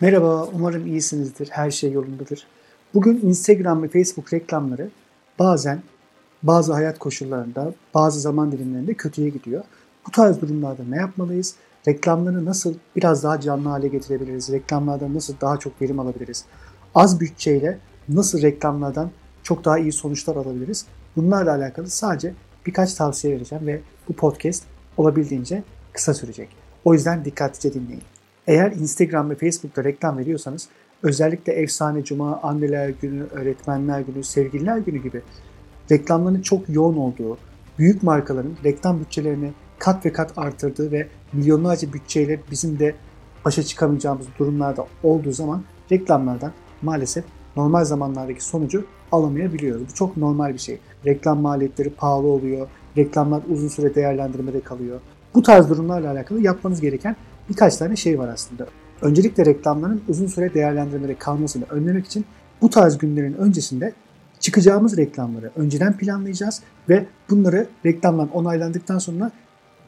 Merhaba, 0.00 0.48
umarım 0.54 0.86
iyisinizdir, 0.86 1.48
her 1.50 1.70
şey 1.70 1.92
yolundadır. 1.92 2.46
Bugün 2.94 3.20
Instagram 3.22 3.82
ve 3.82 3.88
Facebook 3.88 4.32
reklamları 4.32 4.90
bazen 5.38 5.82
bazı 6.42 6.72
hayat 6.72 6.98
koşullarında, 6.98 7.74
bazı 7.94 8.20
zaman 8.20 8.52
dilimlerinde 8.52 8.94
kötüye 8.94 9.28
gidiyor. 9.28 9.64
Bu 10.06 10.10
tarz 10.10 10.40
durumlarda 10.40 10.82
ne 10.88 10.96
yapmalıyız? 10.96 11.54
Reklamları 11.88 12.44
nasıl 12.44 12.74
biraz 12.96 13.22
daha 13.22 13.40
canlı 13.40 13.68
hale 13.68 13.88
getirebiliriz? 13.88 14.52
Reklamlardan 14.52 15.14
nasıl 15.14 15.34
daha 15.40 15.56
çok 15.56 15.82
verim 15.82 16.00
alabiliriz? 16.00 16.44
Az 16.94 17.20
bütçeyle 17.20 17.78
nasıl 18.08 18.42
reklamlardan 18.42 19.10
çok 19.42 19.64
daha 19.64 19.78
iyi 19.78 19.92
sonuçlar 19.92 20.36
alabiliriz? 20.36 20.86
Bunlarla 21.16 21.54
alakalı 21.54 21.90
sadece 21.90 22.34
birkaç 22.66 22.94
tavsiye 22.94 23.34
vereceğim 23.34 23.66
ve 23.66 23.80
bu 24.08 24.12
podcast 24.12 24.64
olabildiğince 24.96 25.62
kısa 25.92 26.14
sürecek. 26.14 26.48
O 26.84 26.94
yüzden 26.94 27.24
dikkatlice 27.24 27.74
dinleyin. 27.74 28.02
Eğer 28.48 28.72
Instagram 28.72 29.30
ve 29.30 29.34
Facebook'ta 29.34 29.84
reklam 29.84 30.18
veriyorsanız 30.18 30.68
özellikle 31.02 31.52
efsane 31.52 32.04
cuma, 32.04 32.40
anneler 32.42 32.88
günü, 32.88 33.24
öğretmenler 33.24 34.00
günü, 34.00 34.24
sevgililer 34.24 34.78
günü 34.78 35.02
gibi 35.02 35.22
reklamların 35.90 36.42
çok 36.42 36.68
yoğun 36.68 36.96
olduğu, 36.96 37.38
büyük 37.78 38.02
markaların 38.02 38.56
reklam 38.64 39.00
bütçelerini 39.00 39.52
kat 39.78 40.06
ve 40.06 40.12
kat 40.12 40.32
artırdığı 40.36 40.92
ve 40.92 41.08
milyonlarca 41.32 41.92
bütçeyle 41.92 42.40
bizim 42.50 42.78
de 42.78 42.94
başa 43.44 43.62
çıkamayacağımız 43.62 44.26
durumlarda 44.38 44.86
olduğu 45.02 45.32
zaman 45.32 45.62
reklamlardan 45.92 46.52
maalesef 46.82 47.24
normal 47.56 47.84
zamanlardaki 47.84 48.44
sonucu 48.44 48.84
alamayabiliyoruz. 49.12 49.88
Bu 49.88 49.94
çok 49.94 50.16
normal 50.16 50.54
bir 50.54 50.58
şey. 50.58 50.78
Reklam 51.06 51.40
maliyetleri 51.40 51.90
pahalı 51.90 52.26
oluyor, 52.26 52.68
reklamlar 52.96 53.42
uzun 53.50 53.68
süre 53.68 53.94
değerlendirmede 53.94 54.60
kalıyor. 54.60 55.00
Bu 55.34 55.42
tarz 55.42 55.70
durumlarla 55.70 56.10
alakalı 56.10 56.40
yapmanız 56.40 56.80
gereken 56.80 57.16
birkaç 57.48 57.76
tane 57.76 57.96
şey 57.96 58.18
var 58.18 58.28
aslında. 58.28 58.66
Öncelikle 59.02 59.46
reklamların 59.46 60.02
uzun 60.08 60.26
süre 60.26 60.54
değerlendirmede 60.54 61.18
kalmasını 61.18 61.64
önlemek 61.70 62.06
için 62.06 62.24
bu 62.62 62.70
tarz 62.70 62.98
günlerin 62.98 63.34
öncesinde 63.34 63.92
çıkacağımız 64.40 64.96
reklamları 64.96 65.50
önceden 65.56 65.96
planlayacağız 65.96 66.62
ve 66.88 67.06
bunları 67.30 67.66
reklamdan 67.86 68.30
onaylandıktan 68.30 68.98
sonra 68.98 69.30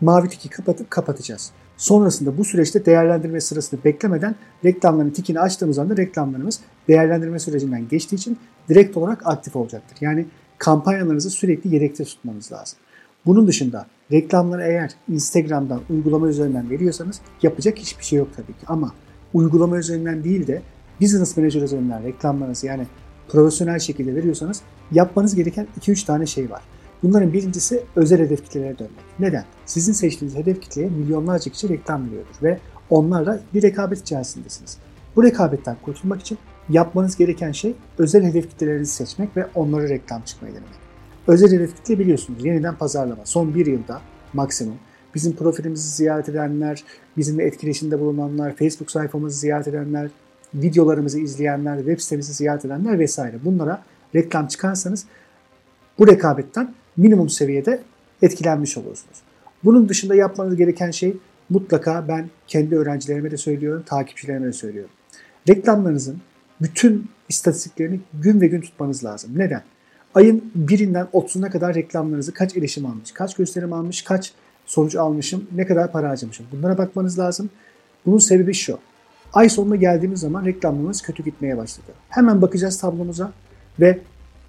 mavi 0.00 0.28
tiki 0.28 0.48
kapatıp 0.48 0.90
kapatacağız. 0.90 1.50
Sonrasında 1.76 2.38
bu 2.38 2.44
süreçte 2.44 2.86
değerlendirme 2.86 3.40
sırasını 3.40 3.84
beklemeden 3.84 4.34
reklamların 4.64 5.10
tikini 5.10 5.40
açtığımız 5.40 5.78
anda 5.78 5.96
reklamlarımız 5.96 6.60
değerlendirme 6.88 7.38
sürecinden 7.38 7.88
geçtiği 7.88 8.16
için 8.16 8.38
direkt 8.68 8.96
olarak 8.96 9.26
aktif 9.26 9.56
olacaktır. 9.56 9.98
Yani 10.00 10.26
kampanyalarınızı 10.58 11.30
sürekli 11.30 11.74
yedekte 11.74 12.04
tutmanız 12.04 12.52
lazım. 12.52 12.78
Bunun 13.28 13.46
dışında 13.46 13.86
reklamları 14.12 14.62
eğer 14.62 14.90
Instagram'dan, 15.08 15.80
uygulama 15.90 16.28
üzerinden 16.28 16.70
veriyorsanız 16.70 17.20
yapacak 17.42 17.78
hiçbir 17.78 18.04
şey 18.04 18.18
yok 18.18 18.28
tabii 18.36 18.46
ki. 18.46 18.66
Ama 18.66 18.92
uygulama 19.34 19.78
üzerinden 19.78 20.24
değil 20.24 20.46
de 20.46 20.62
Business 21.00 21.36
Manager 21.36 21.62
üzerinden 21.62 22.02
reklamlarınızı 22.02 22.66
yani 22.66 22.86
profesyonel 23.28 23.78
şekilde 23.78 24.14
veriyorsanız 24.14 24.60
yapmanız 24.92 25.34
gereken 25.34 25.66
2-3 25.80 26.06
tane 26.06 26.26
şey 26.26 26.50
var. 26.50 26.62
Bunların 27.02 27.32
birincisi 27.32 27.82
özel 27.96 28.20
hedef 28.20 28.44
kitlelere 28.44 28.78
dönmek. 28.78 29.04
Neden? 29.18 29.44
Sizin 29.66 29.92
seçtiğiniz 29.92 30.36
hedef 30.36 30.60
kitleye 30.60 30.88
milyonlarca 30.88 31.52
kişi 31.52 31.68
reklam 31.68 32.06
veriyordur 32.06 32.42
ve 32.42 32.58
onlarla 32.90 33.40
bir 33.54 33.62
rekabet 33.62 34.00
içerisindesiniz. 34.00 34.78
Bu 35.16 35.22
rekabetten 35.24 35.76
kurtulmak 35.82 36.20
için 36.20 36.38
yapmanız 36.68 37.16
gereken 37.16 37.52
şey 37.52 37.74
özel 37.98 38.24
hedef 38.24 38.50
kitlelerinizi 38.50 38.92
seçmek 38.92 39.36
ve 39.36 39.46
onlara 39.54 39.88
reklam 39.88 40.22
çıkmayı 40.22 40.54
denemek. 40.54 40.87
Özel 41.28 41.52
hedef 41.52 41.76
kitle 41.76 41.98
biliyorsunuz 41.98 42.44
yeniden 42.44 42.74
pazarlama. 42.74 43.26
Son 43.26 43.54
bir 43.54 43.66
yılda 43.66 44.00
maksimum 44.32 44.78
bizim 45.14 45.36
profilimizi 45.36 45.88
ziyaret 45.88 46.28
edenler, 46.28 46.84
bizimle 47.16 47.44
etkileşimde 47.44 48.00
bulunanlar, 48.00 48.56
Facebook 48.56 48.90
sayfamızı 48.90 49.38
ziyaret 49.38 49.68
edenler, 49.68 50.10
videolarımızı 50.54 51.20
izleyenler, 51.20 51.76
web 51.76 51.98
sitemizi 52.00 52.32
ziyaret 52.32 52.64
edenler 52.64 52.98
vesaire. 52.98 53.36
Bunlara 53.44 53.82
reklam 54.14 54.46
çıkarsanız 54.46 55.04
bu 55.98 56.06
rekabetten 56.06 56.74
minimum 56.96 57.28
seviyede 57.28 57.82
etkilenmiş 58.22 58.78
olursunuz. 58.78 59.22
Bunun 59.64 59.88
dışında 59.88 60.14
yapmanız 60.14 60.56
gereken 60.56 60.90
şey 60.90 61.16
mutlaka 61.50 62.08
ben 62.08 62.30
kendi 62.46 62.76
öğrencilerime 62.76 63.30
de 63.30 63.36
söylüyorum, 63.36 63.82
takipçilerime 63.86 64.46
de 64.46 64.52
söylüyorum. 64.52 64.90
Reklamlarınızın 65.48 66.20
bütün 66.60 67.10
istatistiklerini 67.28 68.00
gün 68.22 68.40
ve 68.40 68.46
gün 68.46 68.60
tutmanız 68.60 69.04
lazım. 69.04 69.30
Neden? 69.36 69.62
Ayın 70.18 70.50
birinden 70.54 71.06
30'una 71.12 71.50
kadar 71.50 71.74
reklamlarınızı 71.74 72.34
kaç 72.34 72.56
erişim 72.56 72.86
almış, 72.86 73.12
kaç 73.12 73.36
gösterim 73.36 73.72
almış, 73.72 74.02
kaç 74.02 74.32
sonuç 74.66 74.96
almışım, 74.96 75.46
ne 75.54 75.66
kadar 75.66 75.92
para 75.92 76.08
harcamışım. 76.08 76.46
Bunlara 76.52 76.78
bakmanız 76.78 77.18
lazım. 77.18 77.50
Bunun 78.06 78.18
sebebi 78.18 78.54
şu. 78.54 78.78
Ay 79.32 79.48
sonuna 79.48 79.76
geldiğimiz 79.76 80.20
zaman 80.20 80.44
reklamlarımız 80.44 81.02
kötü 81.02 81.24
gitmeye 81.24 81.56
başladı. 81.56 81.86
Hemen 82.08 82.42
bakacağız 82.42 82.80
tablomuza 82.80 83.32
ve 83.80 83.98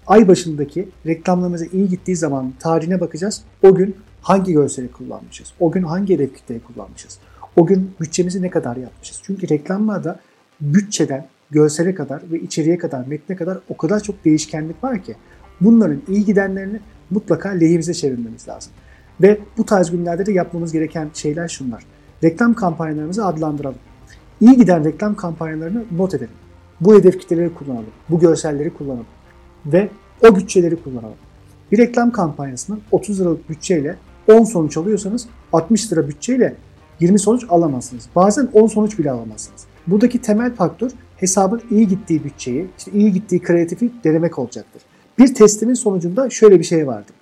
ay 0.06 0.28
başındaki 0.28 0.88
reklamlarımıza 1.06 1.64
iyi 1.72 1.88
gittiği 1.88 2.16
zaman 2.16 2.52
tarihine 2.58 3.00
bakacağız. 3.00 3.42
O 3.62 3.74
gün 3.74 3.96
hangi 4.22 4.52
görseli 4.52 4.92
kullanmışız? 4.92 5.52
O 5.60 5.72
gün 5.72 5.82
hangi 5.82 6.14
hedef 6.14 6.36
kitleyi 6.36 6.60
kullanmışız? 6.60 7.18
O 7.56 7.66
gün 7.66 7.94
bütçemizi 8.00 8.42
ne 8.42 8.50
kadar 8.50 8.76
yapmışız? 8.76 9.20
Çünkü 9.24 9.48
reklamlarda 9.48 10.20
bütçeden 10.60 11.26
görsele 11.50 11.94
kadar 11.94 12.22
ve 12.32 12.40
içeriye 12.40 12.78
kadar, 12.78 13.06
metne 13.06 13.36
kadar 13.36 13.58
o 13.68 13.76
kadar 13.76 14.00
çok 14.00 14.24
değişkenlik 14.24 14.84
var 14.84 15.02
ki 15.02 15.16
bunların 15.60 16.02
iyi 16.08 16.24
gidenlerini 16.24 16.80
mutlaka 17.10 17.48
lehimize 17.48 17.94
çevirmemiz 17.94 18.48
lazım. 18.48 18.72
Ve 19.20 19.38
bu 19.58 19.66
tarz 19.66 19.90
günlerde 19.90 20.26
de 20.26 20.32
yapmamız 20.32 20.72
gereken 20.72 21.10
şeyler 21.14 21.48
şunlar. 21.48 21.84
Reklam 22.24 22.54
kampanyalarımızı 22.54 23.26
adlandıralım. 23.26 23.78
İyi 24.40 24.56
giden 24.56 24.84
reklam 24.84 25.14
kampanyalarını 25.14 25.84
not 25.96 26.14
edelim. 26.14 26.34
Bu 26.80 26.94
hedef 26.94 27.20
kitleleri 27.20 27.54
kullanalım. 27.54 27.90
Bu 28.10 28.20
görselleri 28.20 28.74
kullanalım. 28.74 29.06
Ve 29.66 29.88
o 30.28 30.36
bütçeleri 30.36 30.82
kullanalım. 30.82 31.16
Bir 31.72 31.78
reklam 31.78 32.12
kampanyasının 32.12 32.80
30 32.90 33.20
liralık 33.20 33.50
bütçeyle 33.50 33.96
10 34.28 34.44
sonuç 34.44 34.76
alıyorsanız 34.76 35.26
60 35.52 35.92
lira 35.92 36.08
bütçeyle 36.08 36.54
20 37.00 37.18
sonuç 37.18 37.44
alamazsınız. 37.48 38.08
Bazen 38.16 38.48
10 38.52 38.66
sonuç 38.66 38.98
bile 38.98 39.10
alamazsınız. 39.10 39.64
Buradaki 39.86 40.22
temel 40.22 40.54
faktör 40.54 40.90
hesabın 41.16 41.62
iyi 41.70 41.88
gittiği 41.88 42.24
bütçeyi, 42.24 42.66
işte 42.78 42.92
iyi 42.92 43.12
gittiği 43.12 43.42
kreatifi 43.42 43.92
denemek 44.04 44.38
olacaktır. 44.38 44.82
Bir 45.20 45.34
testimin 45.34 45.74
sonucunda 45.74 46.30
şöyle 46.30 46.58
bir 46.58 46.64
şey 46.64 46.86
vardı. 46.86 47.12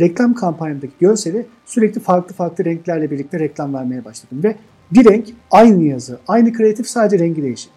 Reklam 0.00 0.34
kampanyamdaki 0.34 0.92
görseli 1.00 1.46
sürekli 1.66 2.00
farklı 2.00 2.34
farklı 2.34 2.64
renklerle 2.64 3.10
birlikte 3.10 3.38
reklam 3.38 3.74
vermeye 3.74 4.04
başladım 4.04 4.40
ve 4.44 4.56
bir 4.92 5.04
renk 5.10 5.28
aynı 5.50 5.82
yazı, 5.82 6.18
aynı 6.28 6.52
kreatif 6.52 6.88
sadece 6.88 7.24
rengi 7.24 7.42
değişik. 7.42 7.70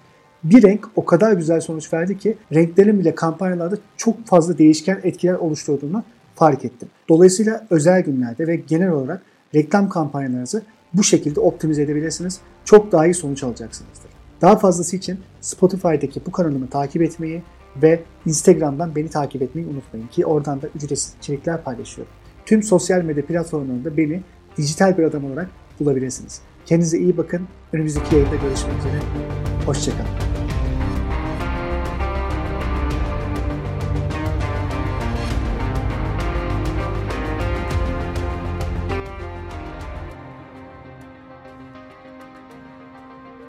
Bir 0.44 0.64
renk 0.64 0.90
o 0.96 1.06
kadar 1.06 1.34
güzel 1.34 1.62
sonuç 1.62 1.94
verdi 1.94 2.18
ki 2.18 2.38
renklerin 2.54 3.00
bile 3.00 3.16
kampanyalarda 3.16 3.78
çok 3.98 4.26
fazla 4.26 4.58
değişken 4.58 5.00
etkiler 5.04 5.34
oluşturduğunu 5.34 6.04
fark 6.36 6.66
ettim. 6.66 6.90
Dolayısıyla 7.10 7.68
özel 7.70 8.02
günlerde 8.02 8.48
ve 8.48 8.56
genel 8.56 8.90
olarak 8.90 9.22
reklam 9.56 9.90
kampanyalarınızı 9.90 10.64
bu 10.94 11.04
şekilde 11.04 11.40
optimize 11.40 11.82
edebilirsiniz. 11.82 12.40
Çok 12.66 12.92
daha 12.92 13.06
iyi 13.06 13.14
sonuç 13.14 13.44
alacaksınızdır. 13.44 14.12
Daha 14.42 14.56
fazlası 14.56 14.96
için 14.96 15.20
Spotify'daki 15.42 16.22
bu 16.26 16.32
kanalımı 16.32 16.70
takip 16.70 17.02
etmeyi 17.02 17.44
ve 17.82 18.04
Instagram'dan 18.26 18.96
beni 18.96 19.10
takip 19.10 19.42
etmeyi 19.42 19.68
unutmayın 19.68 20.08
ki 20.08 20.26
oradan 20.26 20.62
da 20.62 20.68
ücretsiz 20.76 21.16
içerikler 21.20 21.64
paylaşıyorum. 21.64 22.14
Tüm 22.46 22.64
sosyal 22.64 23.02
medya 23.02 23.26
platformlarında 23.26 23.98
beni 23.98 24.22
dijital 24.58 24.98
bir 24.98 25.04
adam 25.04 25.26
olarak 25.26 25.50
bulabilirsiniz. 25.80 26.42
Kendinize 26.66 26.98
iyi 26.98 27.18
bakın. 27.18 27.48
Önümüzdeki 27.74 28.16
yayında 28.16 28.36
görüşmek 28.36 28.80
üzere. 28.80 29.00
Hoşçakalın. 29.66 30.23